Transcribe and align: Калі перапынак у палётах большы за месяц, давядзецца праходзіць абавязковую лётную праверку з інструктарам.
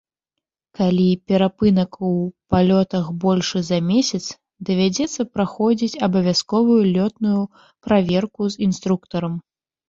Калі 0.77 1.03
перапынак 1.31 1.91
у 2.07 2.11
палётах 2.55 3.05
большы 3.23 3.61
за 3.67 3.77
месяц, 3.89 4.21
давядзецца 4.71 5.27
праходзіць 5.35 5.99
абавязковую 6.09 6.79
лётную 6.95 7.41
праверку 7.85 8.41
з 8.57 8.67
інструктарам. 8.69 9.39